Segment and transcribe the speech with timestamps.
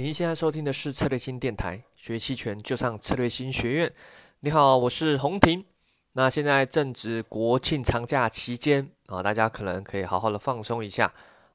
[0.00, 3.92] 您现在收听的是策略星电台，学期权就上策略星学院。
[4.42, 5.64] 你好，我是洪婷。
[6.12, 11.12] 那现在正值国庆长假期间啊，大家可能可以好好的放松一下。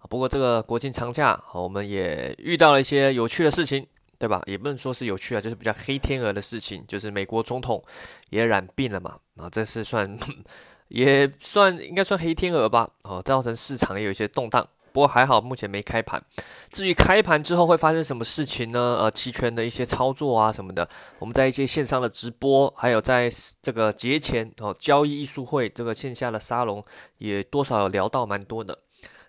[0.09, 3.87] 不过这个国庆长假，我们也遇到了一些有趣的事情，
[4.19, 4.43] 对吧？
[4.45, 7.81] 也不能说是有趣啊，就是比较黑天鹅的事情，就是美国总统
[8.29, 9.17] 也染病了嘛。
[9.37, 10.19] 啊，这是算
[10.89, 12.91] 也算应该算黑天鹅吧？
[13.03, 14.67] 哦，造成市场也有一些动荡。
[14.93, 16.23] 不过还好，目前没开盘。
[16.71, 18.97] 至于开盘之后会发生什么事情呢？
[19.01, 23.29] 呃，期权的一些操作啊什么的，我们在一些线上的直播，还有在
[23.61, 26.85] 这个节前哦交易艺术会这个线下的沙龙，
[27.17, 28.77] 也多少有聊到蛮多的。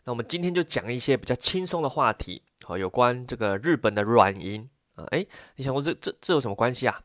[0.05, 5.05] 那我们今天就讲一些比较轻松的话题，好，有关这个日本的软银啊。
[5.13, 5.27] 诶，
[5.57, 7.01] 你想过这这这有什么关系啊？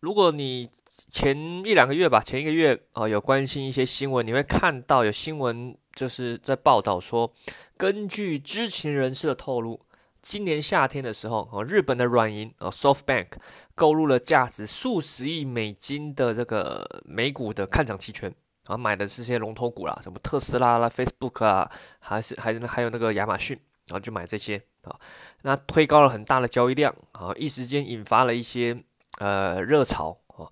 [0.00, 0.68] 如果你
[1.10, 7.32] 前一两个月吧，前一个月啊，有关心一些新闻，你会看到有新闻就是在报道说，
[7.76, 9.80] 根据知情人士的透露，
[10.20, 13.28] 今年夏天的时候啊，日本的软银啊，SoftBank
[13.74, 18.34] 购入了价值数十亿美金的这个美股的看涨期权
[18.66, 24.98] 啊，买的是些龙头股啦，什么特斯拉啦、Facebook 啊，还是还还有那个亚马逊，然后就买这些啊，
[25.42, 28.82] 那推高了很大的交易量啊，一时间引发了一些
[29.18, 30.46] 呃热潮啊。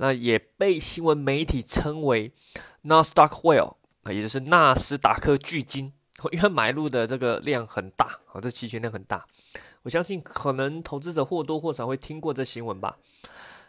[0.00, 2.30] 那也被新闻媒体称为
[2.84, 3.74] Nasdaq Whale
[4.12, 5.92] 也就是纳斯达克巨鲸，
[6.32, 9.26] 因为买入的这个量很大啊，这期权量很大。
[9.82, 12.96] 我相信可能投资者或多或少会听过这新闻吧。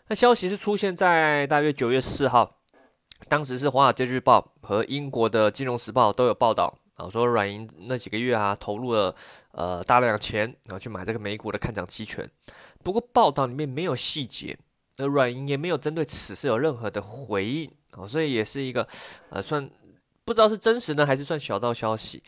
[0.08, 2.58] 那消息是出现在大约九月四号，
[3.28, 9.16] 当时是《华尔街日报》和英国的《金融时报》都有报道啊，说软银那几个月啊投入了
[9.52, 12.30] 呃大量的钱，然后去买这个美股的看涨期权。
[12.84, 14.58] 不过报道里面没有细节。
[15.02, 18.86] 那软银也没有针对此事有任何的回应啊，所以也是一个
[19.30, 19.70] 呃算
[20.30, 22.22] 不知道是真实呢还是算小道消息。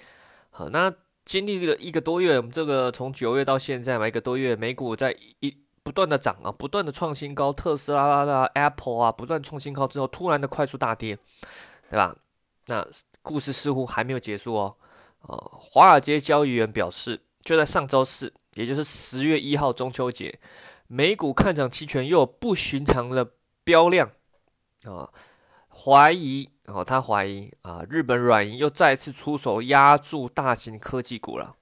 [0.50, 0.92] 好，那
[1.24, 11.16] 经历了一个多月，我们这个从九月到现在嘛，一个多月，美股在一不断的涨啊，不断的创新高，特斯拉啦、Apple 啊，不断创新高之后，突然的快速大跌，
[11.92, 12.16] 对吧？
[12.66, 12.84] 那
[13.22, 14.76] 故事似乎还没有结束哦。
[15.28, 20.40] 呃，华尔街交易员表示，就在上周四，也就是十月一号中秋节。
[20.88, 24.10] 美股看涨期权又有不寻常的飙量
[24.86, 25.08] 啊，
[25.70, 31.56] 怀疑啊，他怀疑啊，日本软银又再次出手压住大型科技股了。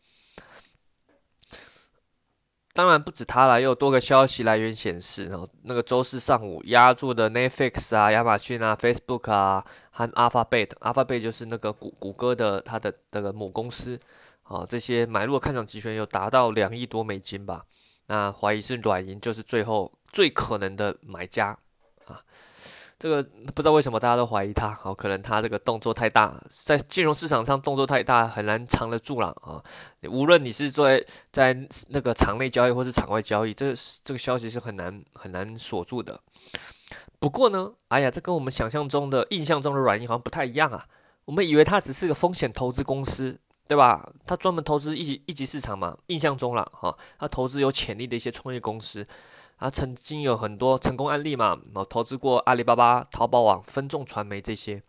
[2.72, 14.00] 当然不止他了，又有多个消息来源显示，然后那个周四上午压住的 Netflix 啊、亚马逊啊、Facebook 啊和 Alphabet，Alphabet 就是那个谷谷歌的它的那个母公司
[14.44, 17.66] 啊，这些买入的看涨期权有达到两亿多美金吧。
[18.06, 21.58] 那怀疑是软银就是最后最可能的买家
[22.06, 22.22] 啊，
[23.00, 23.24] 这个
[23.56, 29.64] 不知道为什么大家都怀疑他，好，可能他这个动作太大，在金融市场上动作太大，很难藏得住了啊。
[30.10, 31.02] 无论你是在
[31.32, 33.74] 在那个场内交易或是场外交易，这
[34.04, 36.20] 这个消息是很难很难锁住的。
[37.20, 40.86] 不过呢，哎呀，这跟我们想象中的印象中的软银好像不太一样啊。
[41.24, 43.40] 我们以为它只是个风险投资公司。
[43.70, 44.04] 对吧？
[44.26, 46.98] 他专门投资一级一级市场嘛，印象中了哈。
[47.20, 49.08] 他投资有潜力的一些创业公司，
[49.60, 51.60] 他曾经有很多成功案例嘛。
[51.66, 54.82] 然后投资过阿里巴巴、淘宝网、分众传媒这些。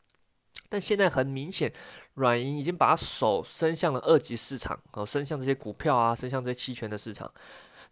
[0.68, 1.72] 但现在很明显，
[2.14, 7.30] 软银已经把手伸向了二级市场，哦，伸向这些股票啊，伸向这些期权的市场。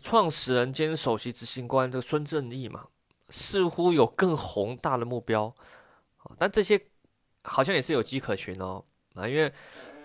[0.00, 2.87] 创始人兼首席执行官这个孙正义嘛，
[3.28, 5.53] 似乎有更宏大的目标。
[6.39, 6.81] 但这些
[7.43, 8.84] 好像也是有迹可循哦
[9.15, 9.53] 啊，因为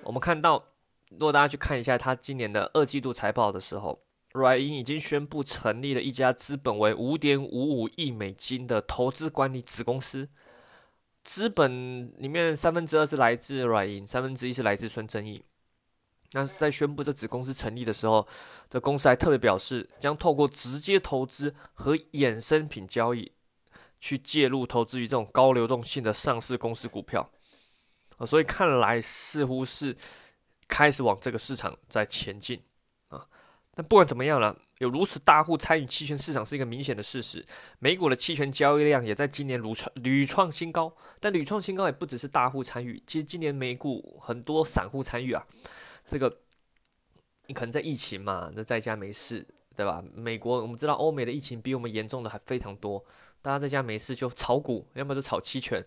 [0.03, 0.63] 我们看到。
[1.09, 4.01] 如果大家去看一下他今年的二季度财报的时候，
[4.33, 10.27] 软银已经宣布成立了一家资本为五点五五亿美金的投资管理子公司，
[11.23, 15.43] 资本里面三分之二是来自软银，三分之一是来自孙正义。
[16.31, 18.27] 那在宣布这子公司成立的时候，
[18.69, 23.31] 这公司还特别表示，将透过直接投资和衍生品交易，
[23.99, 27.29] 去介入投资于这种高流动性的上市公司股票。
[28.25, 29.95] 所以看来似乎是。
[30.65, 32.59] 开始往这个市场在前进！
[33.75, 37.43] 但不管怎么样了，有如此大户参与期权市场是一个明显的事实。
[37.79, 45.43] 美股的期权交易量也在今年屡创屡创新高，但屡创新高也不只是大户参与，其实今年美股很多散户参与啊。
[46.07, 46.39] 这个
[47.47, 49.45] 你可能在疫情嘛，那在家没事，
[49.75, 50.03] 对吧？
[50.13, 53.03] 美国我们知道欧美的疫情比我们严重的还非常多，
[53.41, 55.83] 大家在家没事就炒股，要么就炒期权，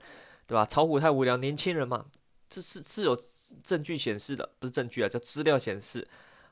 [0.46, 0.66] 对吧？
[0.66, 2.06] 炒股太无聊，年轻人嘛。
[2.48, 3.20] 这是是有
[3.64, 6.06] 证据显示的，不是证据啊，叫资料显示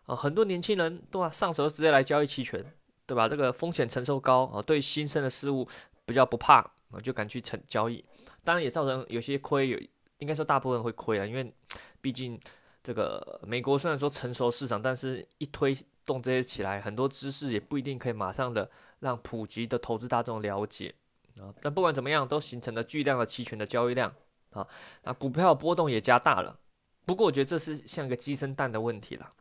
[0.07, 2.65] 啊，很多年轻人都啊，上手直接来交易期权，
[3.07, 3.29] 对吧？
[3.29, 5.67] 这个风险承受高啊，对新生的事物
[6.05, 6.57] 比较不怕
[6.91, 8.05] 啊，就敢去成交易。
[8.43, 9.81] 当然也造成有些亏，有
[10.19, 11.53] 应该说大部分会亏啊，因为
[12.01, 12.39] 毕竟
[12.83, 15.75] 这个美国虽然说成熟市场，但是一推
[16.05, 18.71] 动这些起来，很多知识也不一定可以马上的
[19.01, 20.95] 让普及的投资大众了解
[21.41, 21.49] 啊。
[21.63, 24.15] 但不管怎么样，都形成了巨量的期权的交易量
[24.51, 24.67] 啊，
[25.03, 26.59] 那股票波动也加大了。
[27.07, 29.33] 不过我觉得这是像一个鸡生蛋的问题了，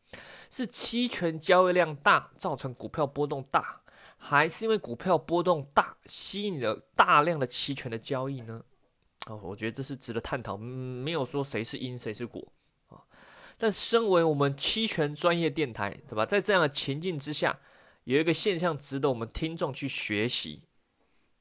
[0.49, 3.81] 是期权交易量大造成股票波动大，
[4.17, 8.63] 还是因为股票波动大吸引了大量的期权的交易呢？
[9.27, 12.45] 哦，我觉得这是值得探讨，没有说谁是因谁是果
[12.89, 12.99] 啊。
[13.57, 16.25] 但身为我们期权专业电台，对吧？
[16.25, 17.59] 在这样的情境之下，
[18.03, 20.63] 有一个现象值得我们听众去学习。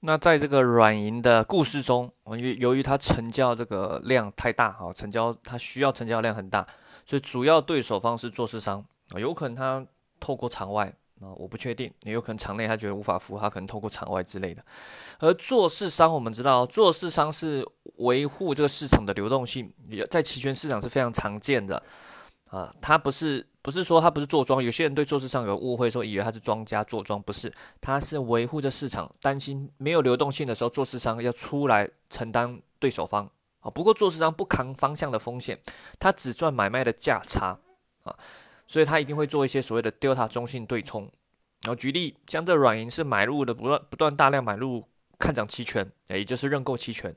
[0.05, 6.67] 那在这个软银的故事中，因为由于它成交这个量太大，哈，成交它需要成交量很大，
[7.07, 9.87] 所以主要对手方是做市商啊，有可能他
[10.19, 14.65] 透过场外啊，我不确定，也有可能场内他觉得无法服务，他可能透过场外之类的。
[15.21, 17.65] 而做市商，我们知道做市商是
[17.99, 19.73] 维护这个市场的流动性，
[20.11, 21.81] 在期权市场是非常常见的
[22.53, 23.45] 啊，他不是。
[23.65, 27.49] 不是说他不是做庄，有些人对做市上有误会，说以为他是庄家做庄，不是，
[27.81, 33.71] 他是维护着市场，担心没有流动性的时候，做市商要出来承担对手方啊。
[33.71, 35.57] 不过做市商不扛方向的风险，
[36.01, 37.57] 他只赚买卖的价差
[38.03, 38.13] 啊，
[38.67, 41.03] 所以他一定会做一些所谓的 delta 中性对冲。
[41.61, 44.85] 然后举例，像这软银是买入的不断不断大量买入
[45.23, 47.15] 看涨期权，也就是认购期权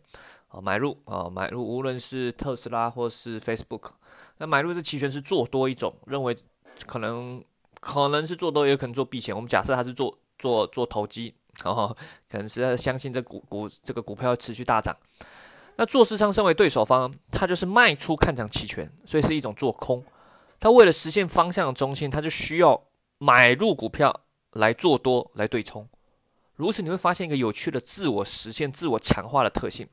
[0.49, 3.89] 啊，买入啊买入，无论是特斯拉或是 Facebook。
[4.37, 6.37] 那买入这期权是做多一种，认为
[6.85, 7.43] 可能
[7.79, 9.35] 可能是做多，也可能做避险。
[9.35, 11.87] 我们假设他是做做做投机，然后
[12.29, 14.95] 可能是相信这股股这个股票要持续大涨。
[15.77, 20.05] 那做市商身为对手方，他就是卖出看涨期权，所以是一种做空。
[20.59, 22.79] 他为了实现方向的中心，他就需要
[23.17, 24.21] 买入股票
[24.51, 25.87] 来做多来对冲。
[26.55, 29.87] 如此你会发现一个有趣的自我实现、自我强化的特性，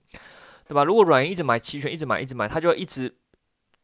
[0.66, 0.84] 对吧？
[0.84, 3.14] 如果软银一直买期权，一直买，一直买，他就一直。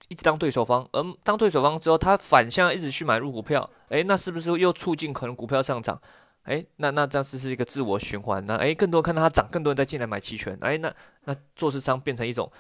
[0.07, 6.01] 一直当对手方，而当对手方之后，他反向一直去买入股票，诶，那是不是又促进可能股票上涨？
[6.45, 8.43] 诶，那那这样是是一个自我循环？
[8.47, 10.91] 那诶，更多看到它涨，更多人再进来买期权，诶，那
[11.25, 12.51] 那做市商变成一种，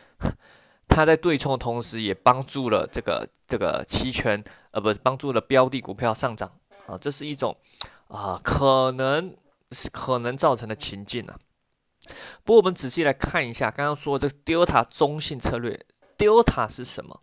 [0.88, 6.53] 他在对冲的同时，也帮助了这个这个期权，呃，不是帮助了标的股票上涨
[6.87, 7.56] 啊，这是一种
[8.09, 9.35] 啊，可能
[9.93, 11.38] 可能造成的情境啊。
[12.44, 15.85] 不过我们仔细来看一下，刚刚说的这个 Delta 中性策略
[16.17, 17.20] ，Delta 是什么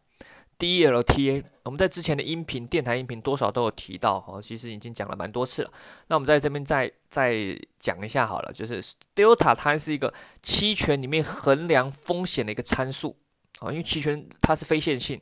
[0.60, 5.72] ？DLTA，我们在之前的音频、电台音频多少都有提到哦，其实已经讲了蛮多次了。
[6.08, 7.36] 那我们在这边再再
[7.80, 8.82] 讲一下好了，就是
[9.16, 10.14] Delta 它是一个
[10.44, 13.18] 期权里面衡量风险的一个参数
[13.60, 15.20] 啊，因为期权它是非线性，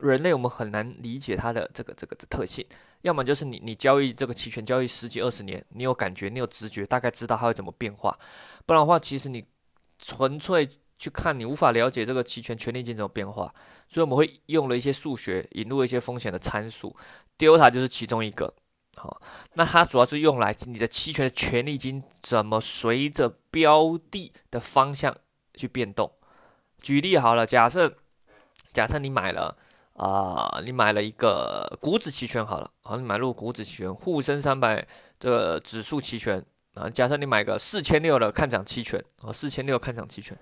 [0.00, 2.66] 人类我们很难理解它的这个这个的特性。
[3.06, 8.18] 要么就是你你交易这个期权交易十几二十年，你有感觉，你有直觉，大概知道它会怎么变化。
[8.66, 9.44] 不然的话，其实你
[9.98, 10.68] 纯粹。
[10.98, 13.54] 去看你无法了解这个期权权利金怎么变化，
[13.86, 16.96] 所以我们会用了一些数学引入一些风险的参数
[17.36, 18.54] ，delta 就是其中一个。
[18.96, 19.20] 好，
[19.52, 25.14] 那它主要是用来你的期权的权利金怎么随着标的的方向
[25.52, 26.10] 去变动。
[26.80, 27.94] 举例好了，假设
[28.72, 29.54] 假设你买了
[29.96, 34.86] 啊，你买了一个股指期权好了，好，你买入股指期权沪深三百
[35.18, 36.44] 这个指数期权。
[36.74, 40.38] 啊，假设你买个四千六的看涨期权，啊，四千六看涨期权，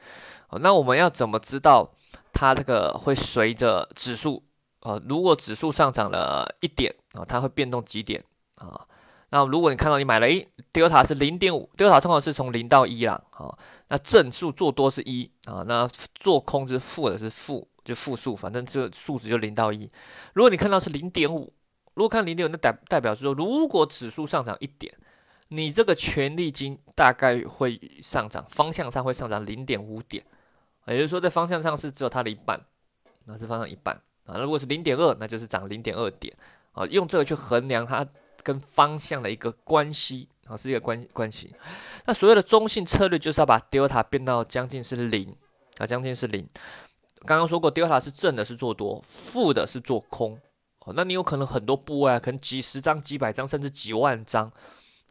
[0.49, 1.89] 哦，那我们要怎么知道
[2.33, 4.43] 它这个会随着指数，
[4.81, 8.21] 啊，如果指数上涨了一点，啊，它会变动几点，
[8.57, 8.85] 啊，
[9.29, 19.89] 那如果你看到你买了一 delta 是零点五，delta 通常是从零到一啦，好，那正数做多是一，啊，那做空是负的是负，就负数，反正这数值就零到一。
[20.33, 21.53] 如果你看到是零点五，
[21.95, 24.93] 如果看零点五，那代代表是说，如果指数上涨一点。
[25.49, 30.25] 你这个权利金大概会上涨，方向上会上涨零点五点，
[30.87, 32.59] 也就是说在方向上是只有它的一半，
[33.27, 34.39] 那是方向一半啊。
[34.39, 36.35] 如果是零点二，那就是涨零点二点
[36.73, 36.87] 啊。
[36.87, 38.05] 用这个去衡量它
[38.43, 41.55] 跟方向的一个关系啊，是一个关关系。
[42.07, 45.33] 那所谓的中性策略就是要把 delta 变到将近是零
[45.77, 46.45] 啊，将近是零。
[47.27, 50.41] 刚刚说过，delta 是正的是做多，负的是做空
[50.81, 50.93] 哦。
[50.97, 54.53] 那你有可能很多部位啊，可能几十张、几百张，甚至几万张。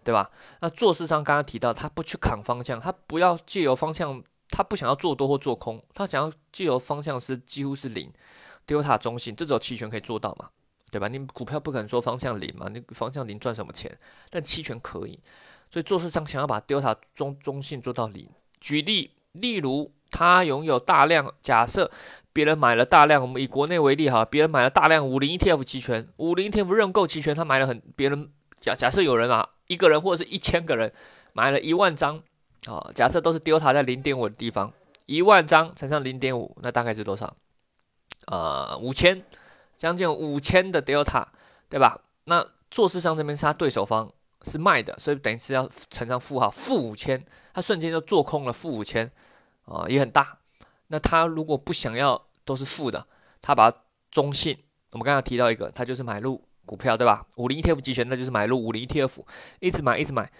[0.05, 0.29] 对吧？
[0.59, 8.11] 那做市商刚刚提到，他不去扛方向，他不要借由方向，他不想要做多或做空，他想要借由方向是几乎是零
[8.67, 10.49] ，delta 中性，这种期权可以做到嘛？
[10.91, 11.07] 对吧？
[11.07, 12.67] 你股票不可能说方向零嘛？
[12.67, 13.97] 你方向零赚什么钱？
[14.29, 15.17] 但期权可以，
[15.71, 18.29] 所以做市商想要把 delta 中中性做到零。
[18.59, 21.91] 举例，例如他拥有大量，假设
[22.31, 28.29] 别人买了大量，我们以国内为例哈，别人买了大量五零 ETF 期权，五零 ETF 认购期权，他买了很，别人
[28.61, 29.49] 假假设有人啊。
[29.67, 30.91] 一个人或者是一千个人
[31.31, 32.21] 买了一万张，
[32.65, 34.71] 啊，假设都是 delta 在零点五的地方，
[35.05, 37.33] 一万张乘上零点五，那大概是多少？
[38.27, 39.23] 呃，五千，
[39.77, 41.25] 将近五千的 delta，
[41.69, 41.97] 对吧？
[42.25, 49.09] 那做市商这边是他对手方是卖的，所以等于是要乘上负号负五千，他瞬间就做空了负五千
[49.65, 50.39] 啊，也很大。
[50.87, 53.05] 那他如果不想要都是负的，
[53.41, 53.71] 他把
[54.11, 54.57] 中性，
[54.91, 57.25] 我们刚刚提到一个，他就是买入股票，对吧？
[57.37, 59.23] 五零 ETF 期权那就是买入五零 ETF，
[59.59, 60.31] 一直买一直买，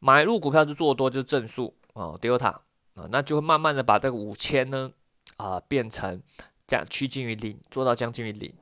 [0.00, 2.56] 买入股票就做多就是正数啊，Delta
[2.94, 4.90] 啊，那就会慢慢的把这个五千呢
[5.36, 6.20] 啊变成
[6.66, 8.52] 这样趋近于零，做到将近于零。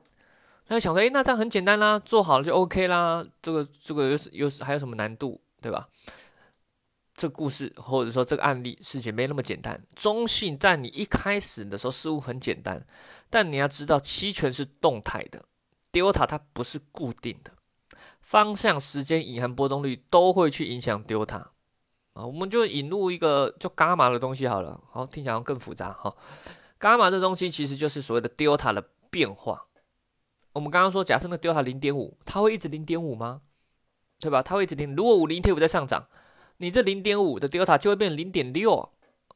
[0.67, 3.25] 那想说，诶，那这样很简单啦，做好了就 OK 啦。
[3.41, 5.89] 这个这个又是又是还有什么难度，对吧？
[7.21, 9.79] 这故事或者说这个案例事情没那么简单。
[9.95, 12.83] 中性在你一开始的时候似乎很简单，
[13.29, 15.45] 但你要知道期权是动态的
[15.91, 17.51] ，delta 它不是固定的，
[18.21, 21.43] 方向、时间、隐含波动率都会去影响 delta
[22.13, 22.25] 啊。
[22.25, 26.11] 我们就引入一个叫伽马的东西好了，好听起来更复杂哈。
[26.79, 29.63] 伽马这东西其实就是所谓的 delta 的变化。
[30.53, 33.41] 我们刚刚说，假设那 delta 零点五，它会一直零点五吗？
[34.19, 34.43] 对吧？
[34.43, 34.95] 它会一直零。
[34.95, 36.07] 如果五零 T 五在上涨，
[36.61, 38.87] 你这零点五的 delta 就会变零点六。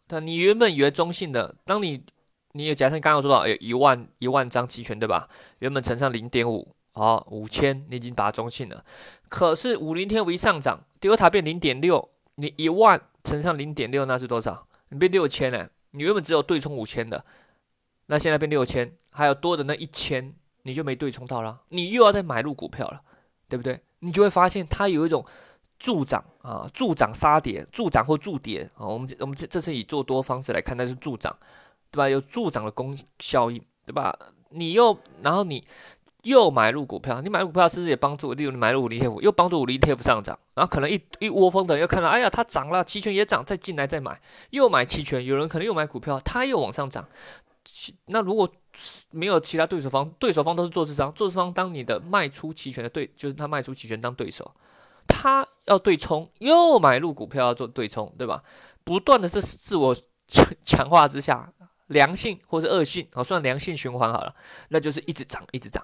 [0.08, 2.04] 对，你原本以为中性的，当你
[2.52, 5.28] 你也假设刚刚说到，有一万一万张期权，对吧？
[5.60, 8.86] 原本乘上零点五，好五千，你已经把它中性了。
[9.28, 14.68] 可是五零天五一上涨，delta 变零点六，你一万乘上零点六，那是多少？
[14.90, 15.68] 你变六千呢？
[15.92, 17.26] 你原本只有对冲五千的，
[18.06, 20.36] 那现在变六千，还有多的那一千。
[20.68, 23.00] 你就没对冲到了，你又要再买入股票了，
[23.48, 23.80] 对不对？
[24.00, 25.24] 你就会发现它有一种
[25.78, 28.86] 助涨啊，助涨杀跌，助涨或助跌啊。
[28.86, 31.36] 我们我们这这是以做多方式来看，那是助涨，
[31.92, 32.10] 对吧？
[32.10, 34.18] 有助涨的功效应，对吧？
[34.50, 35.66] 你又然后你
[36.24, 38.34] 又买入股票，你买入股票是不是也帮助？
[38.34, 44.20] 例如你买入五零 T 又帮助五零 T 上涨，然后可能一一窝蜂的又看到，哎呀，它涨了，期权也涨，再进来再买，
[44.52, 47.08] 又买期权，有人可能又买股票，它又往上涨。
[48.06, 48.50] 那如果
[49.12, 54.50] 没有其他对手方，对手方都是做市商，做市商当你的卖出期权的对，就是他卖出期权当对手，
[55.26, 58.44] 他要对冲，又买入股票要做对冲，对吧？
[58.84, 59.96] 不断的是自我
[60.28, 61.52] 强强化之下，
[61.88, 64.36] 良性或是恶性，好算良性循环好了，
[64.70, 65.84] 那就是一直涨一直涨。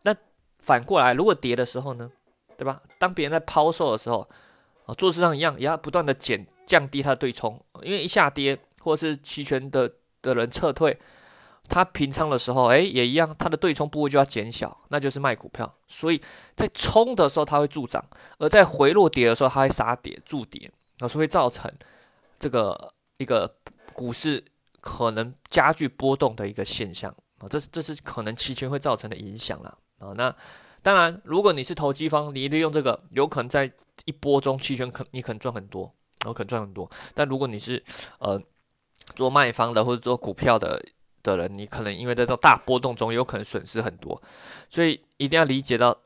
[0.00, 0.16] 那
[0.60, 2.10] 反过来，如果跌的时候呢，
[2.56, 2.80] 对吧？
[2.98, 4.26] 当别人在抛售的时候，
[4.86, 9.92] 啊，做市商一样也要不断的减降低它的对冲，因为一下跌或是期权的。
[10.24, 10.98] 的人撤退，
[11.68, 15.72] 他平仓的时候，哎，也一样，他的对冲部位就要减小，那就是卖股票。
[15.88, 16.20] 所以
[16.54, 18.02] 在冲的时候，它会助涨；
[18.38, 21.72] 而在回落跌的时候，它会杀跌助跌，那是会造成
[22.38, 23.52] 这个一个
[23.94, 24.44] 股市
[24.80, 27.48] 可能加剧波动的一个现象啊。
[27.48, 30.12] 这是这是可能期权会造成的影响了啊。
[30.16, 30.34] 那
[30.82, 33.72] 当然，如果你是投机方，你利用这个，有可能在
[34.04, 35.84] 一波中期权可你可能赚很多，
[36.20, 36.90] 然后可能赚很多。
[37.14, 37.82] 但如果你是
[38.18, 38.40] 呃。
[39.16, 40.82] 做卖方的或者做股票的
[41.24, 44.22] 的人，你可能因为在这种大波动中，有可能损失很多，
[44.70, 45.96] 所以一定要理解到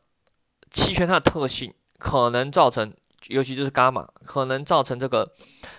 [0.70, 2.90] 期权它的特性，可能造成，
[3.26, 5.30] 尤其就是伽马，可能造成这个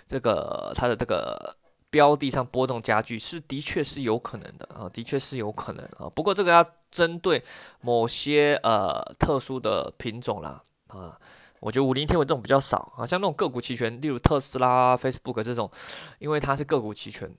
[0.06, 1.56] 这个它的这个
[1.90, 6.08] 标的上波动加剧，是的确是有可能的啊，的确是有可能啊。
[6.14, 7.44] 不过这个要针对
[7.82, 11.18] 某些呃特殊的品种啦啊。
[11.62, 15.70] 我觉得五零天文这种比较少啊，像那种个股期权，例如特斯拉、Facebook 这种，
[16.18, 17.30] 因为它是个股期权，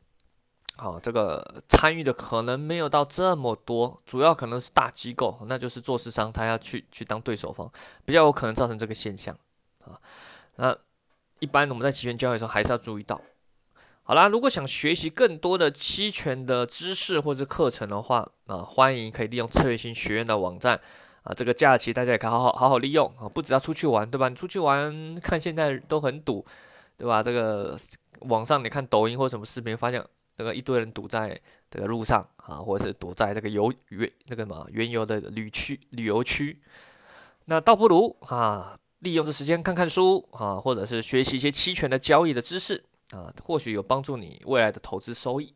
[0.77, 7.71] 好，这个参与的可能没有到这么多，主要可能是大机构，那就是做市商，他要去去当对手方，
[8.05, 9.37] 比较有可能造成这个现象
[9.85, 10.01] 啊。
[10.57, 10.77] 那
[11.39, 13.21] 一般我们在期权交易的时候还是要注意到。
[14.03, 20.81] 好啦，如果想学习更多的期权的知识或者课程的话，啊，欢迎可以利用策略性学院的网站。
[21.23, 23.29] 啊，这个假期大家也可以好好好好利用啊！
[23.29, 24.31] 不只要出去玩，对吧？
[24.31, 26.43] 你出去玩，看现在都很堵，
[26.97, 27.23] 对吧？
[27.23, 27.77] 这个
[28.21, 30.03] 网上你看抖音或什么视频，发现
[30.41, 31.39] 那个一堆人堵在
[31.71, 36.59] 这个路上啊，或者是堵在这个游原那个什么原油的旅区旅游区，
[37.45, 45.53] 那倒不如啊，利用这时间看看书啊，或者是学习一些期权的交易的知识啊，或许有帮助你未来的投资收益。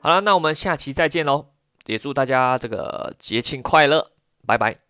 [0.00, 1.46] 好了，那我们下期再见喽！
[1.86, 4.10] 也祝大家这个节庆快乐！
[4.46, 4.83] 拜拜。